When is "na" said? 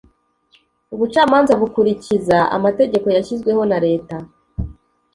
3.71-3.77